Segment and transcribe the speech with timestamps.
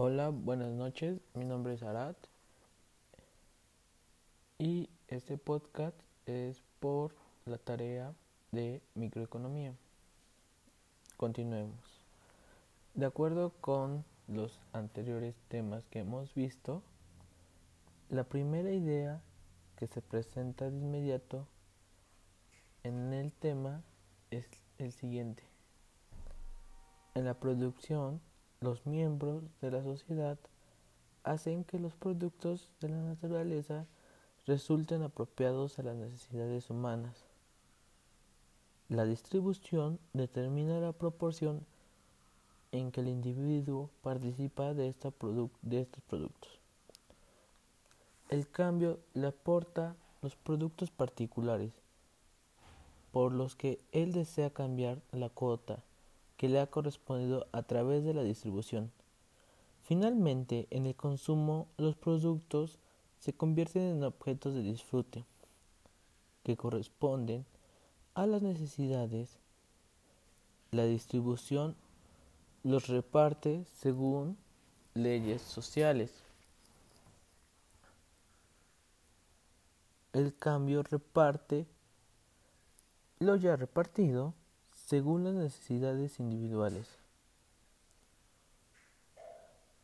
[0.00, 1.20] Hola, buenas noches.
[1.34, 2.16] Mi nombre es Arat
[4.56, 8.14] y este podcast es por la tarea
[8.52, 9.74] de microeconomía.
[11.16, 12.00] Continuemos.
[12.94, 16.84] De acuerdo con los anteriores temas que hemos visto,
[18.08, 19.20] la primera idea
[19.74, 21.48] que se presenta de inmediato
[22.84, 23.82] en el tema
[24.30, 24.46] es
[24.78, 25.42] el siguiente.
[27.16, 28.20] En la producción,
[28.60, 30.38] los miembros de la sociedad
[31.22, 33.86] hacen que los productos de la naturaleza
[34.46, 37.24] resulten apropiados a las necesidades humanas.
[38.88, 41.66] La distribución determina la proporción
[42.72, 46.58] en que el individuo participa de, estos productos.
[48.30, 51.72] El cambio le aporta los productos particulares
[53.12, 55.82] por los que él desea cambiar la cuota
[56.38, 58.90] que le ha correspondido a través de la distribución.
[59.82, 62.78] Finalmente, en el consumo, los productos
[63.18, 65.24] se convierten en objetos de disfrute
[66.44, 67.44] que corresponden
[68.14, 69.38] a las necesidades.
[70.70, 71.74] La distribución
[72.62, 74.38] los reparte según
[74.94, 76.22] leyes sociales.
[80.12, 81.66] El cambio reparte
[83.18, 84.34] lo ya repartido
[84.88, 86.88] según las necesidades individuales.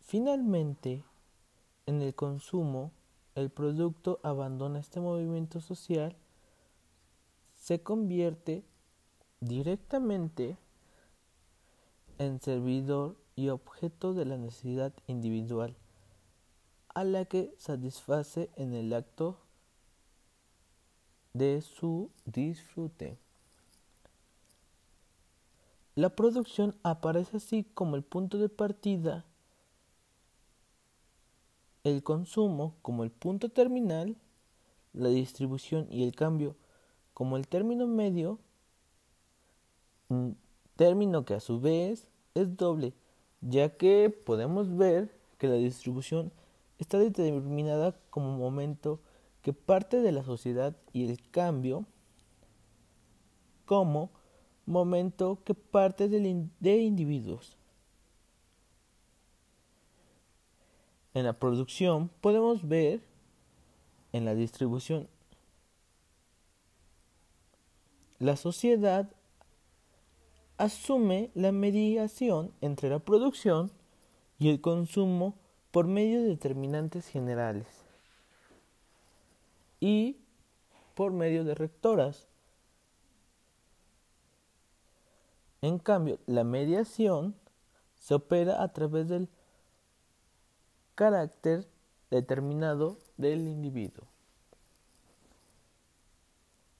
[0.00, 1.04] Finalmente,
[1.84, 2.92] en el consumo,
[3.34, 6.16] el producto abandona este movimiento social,
[7.56, 8.64] se convierte
[9.40, 10.56] directamente
[12.16, 15.76] en servidor y objeto de la necesidad individual,
[16.94, 19.36] a la que satisface en el acto
[21.34, 23.25] de su disfrute.
[25.96, 29.24] La producción aparece así como el punto de partida,
[31.84, 34.14] el consumo como el punto terminal,
[34.92, 36.54] la distribución y el cambio
[37.14, 38.38] como el término medio,
[40.10, 40.36] un
[40.76, 42.92] término que a su vez es doble,
[43.40, 46.30] ya que podemos ver que la distribución
[46.78, 49.00] está determinada como momento
[49.40, 51.86] que parte de la sociedad y el cambio
[53.64, 54.10] como
[54.66, 57.56] momento que parte de individuos.
[61.14, 63.00] En la producción podemos ver
[64.12, 65.08] en la distribución.
[68.18, 69.10] La sociedad
[70.58, 73.70] asume la mediación entre la producción
[74.38, 75.34] y el consumo
[75.70, 77.66] por medio de determinantes generales
[79.80, 80.16] y
[80.94, 82.26] por medio de rectoras
[85.66, 87.34] En cambio, la mediación
[87.96, 89.28] se opera a través del
[90.94, 91.66] carácter
[92.08, 94.04] determinado del individuo.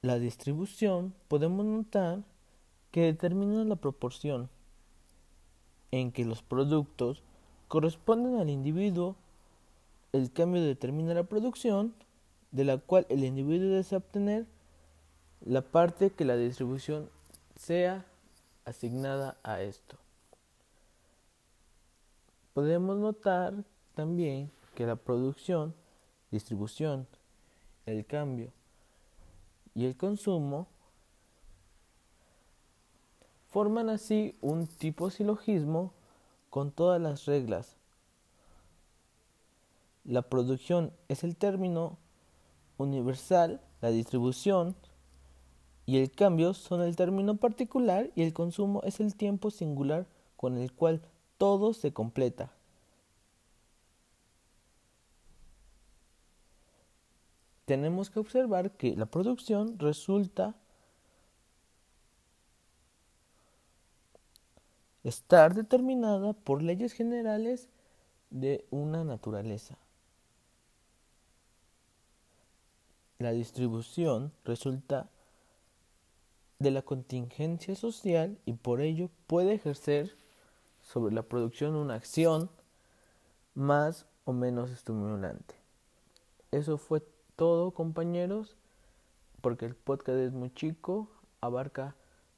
[0.00, 2.22] La distribución podemos notar
[2.92, 4.48] que determina la proporción
[5.90, 7.24] en que los productos
[7.66, 9.16] corresponden al individuo,
[10.12, 11.94] el cambio determina la producción,
[12.52, 14.46] de la cual el individuo desea obtener
[15.44, 17.10] la parte que la distribución
[17.56, 18.06] sea
[18.68, 19.96] asignada a esto.
[22.52, 23.64] Podemos notar
[23.94, 25.74] también que la producción,
[26.30, 27.06] distribución,
[27.86, 28.52] el cambio
[29.74, 30.66] y el consumo
[33.50, 35.92] forman así un tipo silogismo
[36.50, 37.76] con todas las reglas.
[40.04, 41.96] La producción es el término
[42.76, 44.76] universal, la distribución
[45.88, 50.06] y el cambio son el término particular y el consumo es el tiempo singular
[50.36, 51.00] con el cual
[51.38, 52.52] todo se completa.
[57.64, 60.54] Tenemos que observar que la producción resulta
[65.04, 67.70] estar determinada por leyes generales
[68.28, 69.78] de una naturaleza.
[73.18, 75.08] La distribución resulta
[76.58, 80.16] de la contingencia social y por ello puede ejercer
[80.82, 82.50] sobre la producción una acción
[83.54, 85.54] más o menos estimulante.
[86.50, 87.02] Eso fue
[87.36, 88.56] todo compañeros,
[89.40, 91.08] porque el podcast es muy chico,
[91.40, 91.94] abarca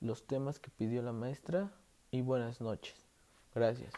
[0.00, 1.72] los temas que pidió la maestra
[2.10, 2.94] y buenas noches.
[3.54, 3.92] Gracias.